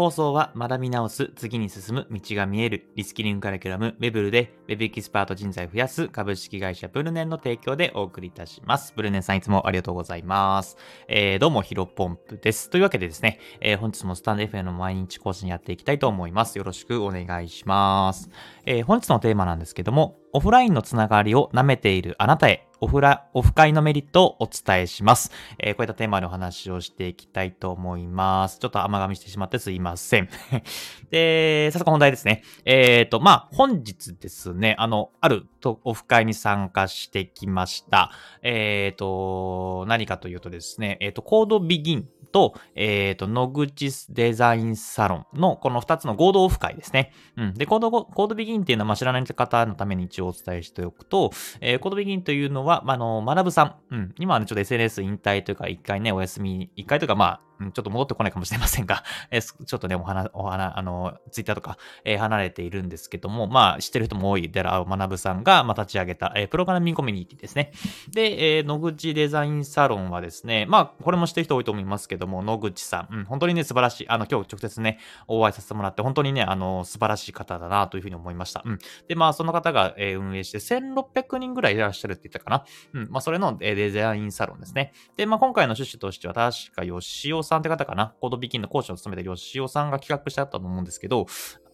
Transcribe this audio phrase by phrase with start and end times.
[0.00, 8.94] 放送は学び直す、次に進む、道が見える、リスキリングカリキュラム、ウェブルで、ウェブエキスパート人材を増やす株式会社ブルネンの提供でお送りいたします。
[8.96, 10.78] ブルネンさんいつもありがとうございます。
[11.06, 12.70] えー、どうもヒロポンプです。
[12.70, 16.56] というわけでですね、えー、本日もスタンド FM の毎日更新やっていきたいと思います。
[16.56, 18.30] よろしくお願いします。
[18.64, 25.32] えー、本日のテーマなんですけども、オフラインのつながりを舐めているあなたへ、オフラ、オフ会のメリットをお伝えします。
[25.58, 28.58] えー、こういったテーマでお話をしていきたいと思います。
[28.58, 30.28] ちょっと甘噛みしてしまってすいません。
[31.10, 32.42] で、早速本題ですね。
[32.64, 38.12] えっ、ー、と、まあ、本日ですね、あの、あるとオフ会に参加してきました。
[38.42, 47.12] えっ、ー、と、何かというとですね、えっ、と、コードビギンと、えっ、ー、と、野口デザインサロンのこの2つの合同オフ会ですね。
[47.36, 47.54] うん。
[47.54, 51.30] で、コード、コードビギンっていうのは、まあ、知らない方のために一応お伝えしておくと、
[51.60, 53.74] えー、コードビギンというのは、まあ、あの、学さん。
[53.94, 54.14] うん。
[54.18, 57.40] 今はね、ちょっと SNS 引退というか、一回ね、お休み、一回というか、まあ、
[57.72, 67.72] ちょっと戻ってこないかもしれませんが、 えちょっとね、お花、お花、あの、ツイッターとか、えー、離れているんですけども、まあ、知ってる人も多いデラオ学さんが、まあ、立ち上げた、えー、プログラミングコミュニティですね。
[68.10, 78.62] で、えー、野口デザインサロンはですね、まあ、これも知ってる人多いと思いますけども、野口さん、うん、本当にね、素晴らしい、あの、今日直接ね、お会いさせてもらって、本当にね、あの、素晴らしい方だな、というふうに思いました。
[78.64, 78.78] うん。
[79.08, 82.64] で、まあ、その方が、えー、運営して、1600人ぐらいいらっしゃるって言ったかな。
[82.94, 83.08] うん。
[83.10, 84.92] まあ、それの、えー、デザインサロンですね。
[85.16, 88.14] で、まあ、今回の趣旨としては、確か、吉尾さんって方かな。
[88.20, 91.26] コードビキンの講師を務めた吉尾さんが企画してあったと思うんですけど、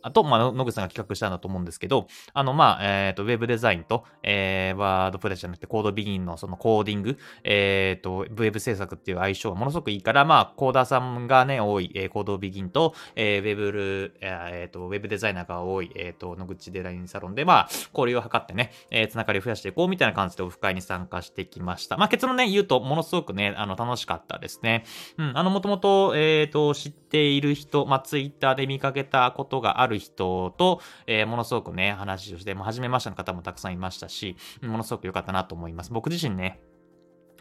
[0.07, 21.97] あと、まあ、野口さんが企画したんだと思うんですけど、あの、まあ、えっ、ー、と、ウェブデザインと、えー、ワードプレスじゃなくて、コードビギンのそのコーディング、えっ、ー、と、ウェブ制作っていう相性がものすごくいいから、まあ、コーダーさんがね、多い、えー、コードビギンと、えー、ウェブル、えっ、ー、と、ウェブデザイナーが多い、えっ、と、野口デザインサロンで、まあ、交流を図ってね、えー、つながりを増やしていこうみたいな感じでオフ会に参加してきました。
[21.97, 24.85] まあ、結論ね、言うと、ものすごくね、あの、楽しかったですね。
[25.19, 35.93] うん、あの、もともと、えっ、と、知っている人、まあ、ツイッターで見かけたことがある人と、えー、ものすごくね、話をして、もう初めましての方もたくさんいましたし、ものすごく良かったなと思います。
[35.93, 36.61] 僕自身ね、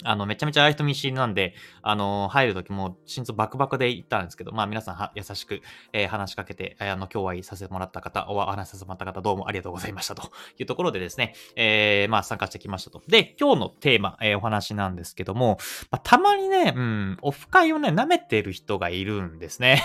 [0.04, 5.62] あの、めちゃめちゃ人見知りなんで、あの、入るときも心臓バクバクで行ったんですけど、まあ皆さん優しく、
[5.94, 13.02] えー、話しかけて、あの、今日はいさせてもらった方、お話しさせてもらった方、どうもありがとうございましたというところでですね、えー、まあ参加してきましたと。
[13.08, 15.58] で、今日のテーマ、えー、お話なんですけども、
[15.92, 19.82] まあ、たまにね、うん、オフ会をね、舐めてる人がいるんですね。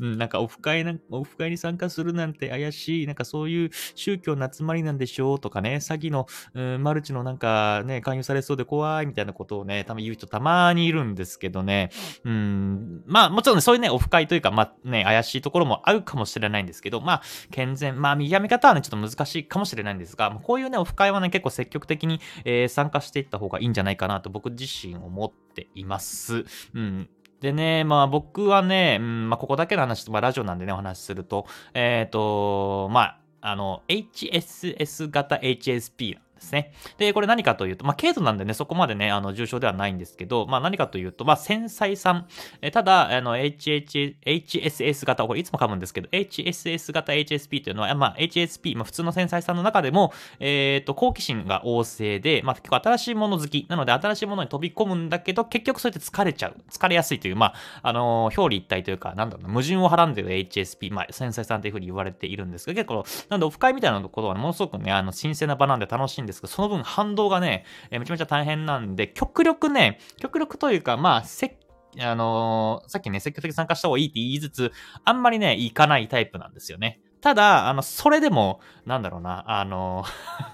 [0.00, 11.90] うん、なんかオフ会な、オフ会に参加するなんて怪しい、なんかそういう宗教の集まりなんでしょうとかね、詐欺の、うん、マルチのなんかね、勧誘されそうで怖いみたいなことをね、たま言う人たまにいるんですけどね、
[12.24, 26.44] うん、まあもちろんね、そういうね、オフ会というか、まあね、怪しいところもあるかもしれないんですけど、まあ、健全、まあ見極め方はね、ちょっと難しいかもしれないんですが、こういうね、オフ会はね、結構積極的に、えー、参加していった方がいいんじゃないかなと僕自身思っています。
[26.74, 27.08] うん。
[27.42, 36.72] でね、まあ僕はね、うん、まあここだけの話、まあラジオなんでね、お話しすると、えっ、ー、と、まあ、あの、HSS 型 HSP ですね。
[36.98, 42.26] で、これ何かというと、まあ、軽度なんでね、そこまでね、あの、重症ではないんですけど、まあ、何かというと、まあ、繊細さん。
[42.60, 53.66] えただ、あの、HH、HSS 型、これいつも噛むんですけど、HSS 型 HSP というのは、まあ、HSP、まあ、普通の繊細さんの中でも、えっ、ー、と、好奇心が旺盛で、まあ、結構新しいもの好き。
[53.68, 56.56] なので、新しいものに飛び込むんだけど、結局そうやって疲れちゃう。
[56.70, 71.58] 疲れやすいという、まあ、あの表裏一体というか、なんだろう矛盾をはらんでる HSP、まあ、繊細さんというふうに言われているんですが、結構、なんで、オフ会みたいなことは、ものすごくね、あの、新鮮な場なんで楽しいんですけど、その分反動がね、えー、めちゃめちゃ大変なんで、極力ね、極力というか、まあ、せ
[72.00, 74.72] あのー、さっきね、積極的に参加した方がいいって言いつつ、
[75.04, 77.01] あんまりね、行かないタイプなんですよね。
[77.22, 80.04] ただ、あの、それでも、なんだろうな、あの、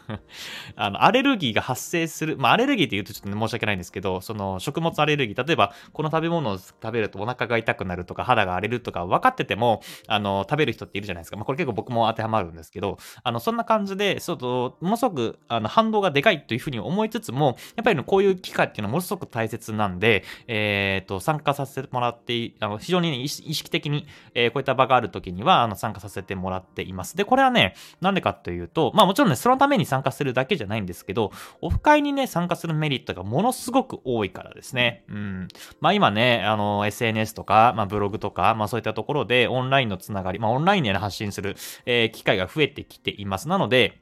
[0.76, 11.38] あの、アレルギーが発生する、まあ、アレルギーって言うとちょっと、ね、申し訳ないんですけど、その、食物アレルギー、例えば、この食べ物を食べるとお腹が痛くなるとか、肌が荒れるとか、分かってても、あの、食べる人っているじゃないですか。
[11.38, 27.16] まあ、これ結構僕も当てはまるんですけど、あの、そんな感じで、そうと、ものすごく、あの、反動がでかいというふうに思いつつも、やっぱり、ねこういう機会っていうのはものすごく大切なんで、えっ、ー、と、参加させてもらって、あの、非常に、ね、意識的に、えー、こういった場があるときには、あの、参加させてもらってっています。
[27.16, 35.05] で、これはね、なんでかというと、まあもちろんね、そのために参加するだけじゃないんですけど、オフ会にね、参加するメリットがものすごく多いからですね。
[35.09, 35.49] うん。
[35.81, 41.57] まあ今ね、あの、SNS とか、まあブログとか、まあそういったところでオンラインのつながり、まあオンラインで、ね、発信する、
[41.87, 43.49] えー、機会が増えてきています。
[43.49, 44.01] なので、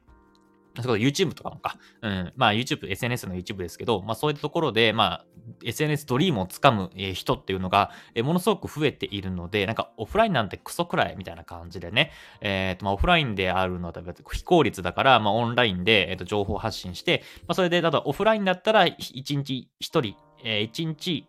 [0.82, 1.76] そこ YouTube とかもか。
[2.02, 2.32] うん。
[2.36, 5.24] まあ YouTube、SNS の YouTube ですけど、まあそういったところで、まあ
[5.64, 7.90] SNS ドリームをつかむ人っていうのが、
[8.22, 13.94] ものすごく増えているので、なんかオフラインなんてクソくらいみたいな感じでね、えっ、ー、とまあオフラインであるのは
[14.32, 18.96] 非効率だから、まあオンラインで、えー、と情報発信して、まあそれで、ただオフラインだったら1
[19.36, 21.26] 日1人、え、1日、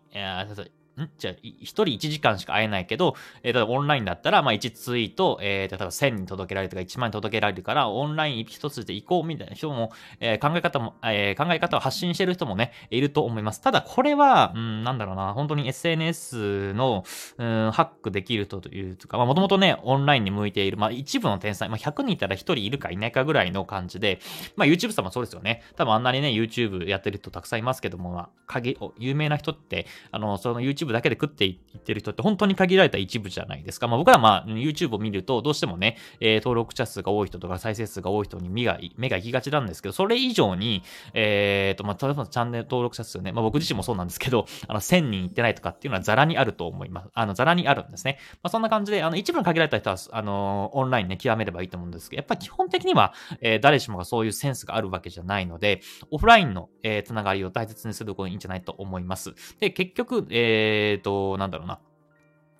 [1.02, 1.10] ん？
[1.18, 13.60] じゃあ、1人1時間しか会えないけど、えー、例えばオンラインだったら、まあ、1ツイート、えー、例えば1000に届けられるとか1万に届けられるから、オンライン一つで行こうみたいな人も、えー、考え方も、えー、考え方を発信してる人もね、いると思います。
[13.60, 17.04] ただ、これは、うん、なんだろうな、本当に SNS の、
[17.38, 24.20] うん、ハックできるというか、まあ、もともとね、オンラインに向いている、まあ、一部の天才、まあ、100人いたら1人いるかいないかぐらいの感じで、
[24.56, 25.62] まあ、YouTube さんもそうですよね。
[25.76, 33.88] 多分あんなにね、YouTube やってる人たくさんいますけども、まあ、限有名な人って、あの、その YouTube だけで食っていってる人って本当に限られた一部じゃないですか。
[33.88, 40.82] まあ、僕らまあ、YouTube を見ると、どうしてもね、えー、登録者数が多い人とか再生数が多い人に目が、目が行きがちなんですけど、それ以上に、
[41.14, 47.08] えーと、まあ、例えばチャンネル登録者数ね、まあ、僕自身もそうなんですけど、 あの、1000人いってないとかっていうのはザラにあると思います。
[47.14, 48.18] あの、ザラにあるんですね。
[48.42, 55.80] まあ、そんな感じで、あの、一部の限られた人は、あの、オンラインね、極めればいいと思うんですけど、やっぱり基本的には、えー、誰しもがそういうセンスがあるわけじゃないので、
[56.10, 59.34] オフラインの、えー、つながりを大切にすることがいいんじゃないと思います。
[59.60, 61.80] で、結局、えっ、ー、と、なんだろうな。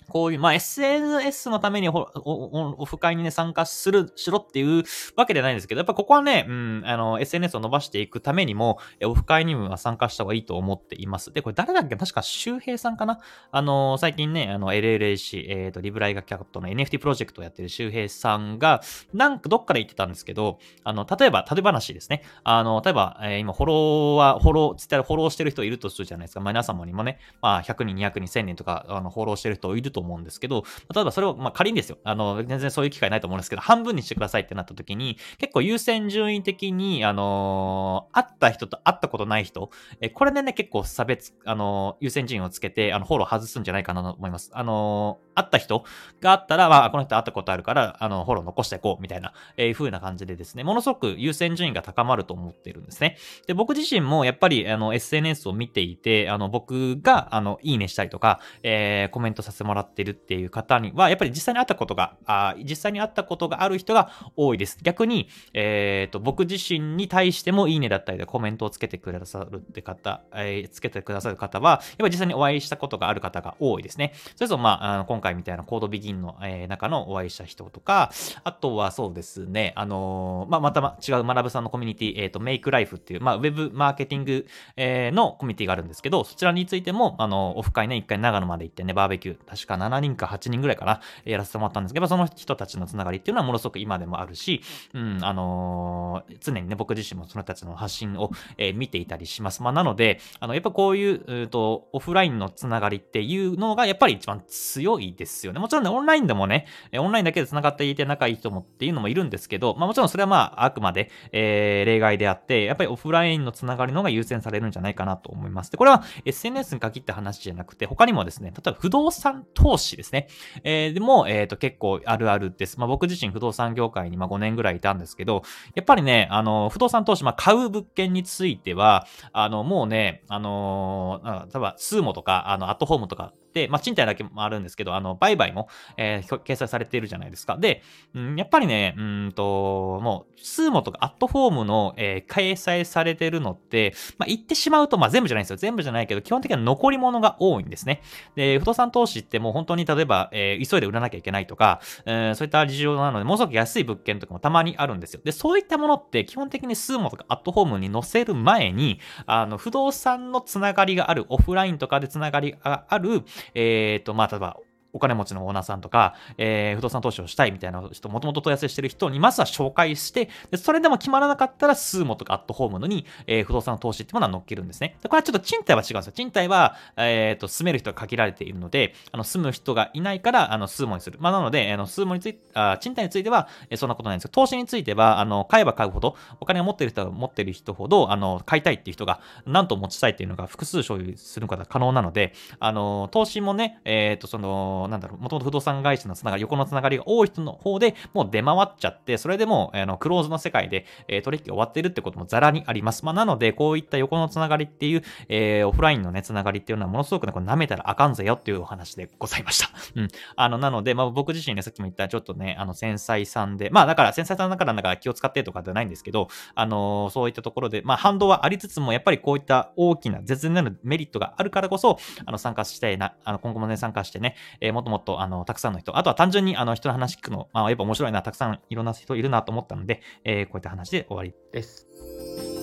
[0.09, 4.85] こういう、まあ、SNS のためにオフ会にね、参加する、しろっていう
[5.17, 11.33] わけではないんですけど、やっぱここはね、うん、あの、SNS を伸ばしていくためにも、オフ会には参加した方がいいと思っています。
[11.33, 11.97] で、これ誰だっけ？
[11.97, 13.21] 確か周平さんかな？
[13.51, 18.81] あの、最近ね、あの、LLAC、えっ、ー、と、リブライガキャットの NFT プロジェクトをやってる周平さんが、
[19.13, 22.23] なんかどっかで言ってたんですけど、あの、例えば、例え話ですね。
[22.45, 26.41] あの、例えば、えー、今、フォローは、フォロー、ツイッターでフォローしてる人いるとするじゃないですか。
[26.41, 30.65] まあ、皆様にもね、まあ、100人、200人、1000人とか、あの、フォローしてる人いるとと思うんですけど、
[30.95, 31.99] 例えばそれを、まあ、仮にですよ。
[32.05, 44.51] あの、全然そういう機会ないと思うんですけど、半分にしてくださいってなった時に、結構優先順位的に、あのー、会った人と会ったことない人、えこれでね、結構差別、あのー、優先順位をつけて、あの、フォロー外すんじゃないかなと思います。
[44.55, 45.85] あのー、会った人
[46.21, 53.17] があったら、まあ、この人会ったことあるから、あの、フォロー残していこう、みたいな、えー、風な感じでですね、ものすごく優先順位が高まると思っているんですね。
[53.47, 64.79] で、僕自身もやっぱり、あの、SNS を見ていて、あの、僕が、あの、いいねしたりとか、えー、コメントさせてもらってるっていう方には、やっぱり実際に会ったことが、あ実際に会ったことがある人が多いです。
[64.83, 74.13] 逆に、えっ、ー、と、僕自身に対してもいいねだったりでコメントをつけてくださるって方、えー、つけてくださる方は、やっぱり実際にお会いしたことがある方が多いですね。
[74.37, 78.11] それこそ、まあ、あの今回みたいなコードビギンの、えー、中のお会いした人とか、
[78.45, 84.47] あとはそうですね、あのー、まあ、また、違う学さんのコミュニティ、えっ、ー、と、メイクライフっていう、まあ、ウェブマーケティング、
[84.77, 94.63] えー、のコミュニティがあるんですけど、そちらについても、あの、オフ会ね、一回長野まで行ってね、バーベキュー、確か7人か8人ぐらいかな、やらせてもらったんですけど、その人たちのつながりっていうのはものすごく今でもあるし、
[94.95, 99.63] うん、あのー、常にね、僕自身もその人たちの発信を、えー、見ていたりします。
[99.63, 105.61] まあ、なので、あの、やっぱこういう、うと、オフラインのつながりっていうのが、やっぱり一番強いですよね。
[105.61, 106.67] もちろんね、オンラインでもね、
[106.97, 115.71] オンラインだけで繋がっていて仲いい人もっていうのもいるんですけど、まあもちろんそれはまあ、あくまで、えー、例外であって、やっぱりオフラインのつながりの方が優先されるんじゃないかなと思います。
[115.71, 120.29] で、これは SNS に限った話じゃなくて、他にもですね、例えば不動産投投資ですね。
[120.65, 122.81] えー、でも、えっ、ー、と、結構あるあるです。
[122.81, 125.43] まあ僕自身不動産業界にまあ5年ぐらいいたんですけど、
[125.75, 133.35] やっぱりね、あの、不動産投資、まあ買う物件については、あの、もうね、あのー、例えば、スーモとか、あの、アットホームとか、
[133.69, 137.57] まあ、賃貸だけもあるんですけど、あの、売買も、えー、掲載されているじゃないですか。
[137.57, 137.83] で、
[138.15, 145.57] うん、やっぱりね、うんと、もう、スーモとかアットフォームの、えー、掲載されてるのって、まあ、言ってしまうと、まあ、全部じゃないんですよ。
[145.57, 148.03] 全部じゃないけど、基本的には残り物が多いんですね。
[148.35, 155.21] で、不動産投資ってもう本当に例えば、えー、急いで売らなきゃいけないとか、えー、そういった事情なので、ものすごく安い物件とかもたまにあるんですよ。
[155.25, 163.23] で、そういったものって基本的にスーモとかアットフォームに載せる前に、あの、不動産のつながりがある、オフラインとかでつながりがある、
[163.55, 164.59] えっ、ー、と、まあ、例えば、
[164.93, 174.97] お金持ちのオーナーさんとか、えー、不動産投資をしたいみたいな人、もともと問い合わせしてる人にまずは紹介して、でそれでも決まらなかったら、スーモとかアットホームのに、えー、不動産投資ってものは乗っけるんですね。
[175.03, 176.13] でこれはちょっと賃貸は違うんですよ。
[176.13, 181.19] 賃貸は、えっ、ー、と、住める人が限られているので、あの、住む人がいないから、あの、スーモにする。
[181.21, 203.05] まあ、なので、あの、スーモについて、あ賃貸については、えー、そんなことないんですけど、投資については、あの、買えば買うほど、お金を持ってる人が持ってる人ほど、あの、買いたいっていう人が、なんと持ちたいっていうのが複数所有することが可能なので、あの、投資もね、えっ、ー、と、その、なんだろう、もともと不動産会社のつながり、横のつながりが多い人の方でもう出回っちゃって、それでも、あの、クローズの世界で、えー、取引が終わってるってこともザラにあります。
[203.05, 209.71] まあ、なので、こういった横のつながりっていう、えー、オフラインのね、つながりっていうのはものすごくね、これ舐めたらあかんぜよっていうお話でございました。
[209.97, 210.09] うん。
[210.37, 232.58] あの、なので、まあ、僕自身ね、さっきも言ったちょっとね、あの、繊細さんで、まあ、だから、繊細さんだからだから気を使ってとかではないんですけど、あのー、そういったところで、まあ、反動はありつつも、やっぱりこういった大きな絶大なるメリットがあるからこそ、あの、参加したいな、あの、今後もね、参加してね、え、えもっともっと、あの、たくさんの人、あとは単純純にあの人の話聞くの、まあ、やっぱ面白いな、たくさんいろんな人いるなと思ったので、えー、こういった話で終わりです。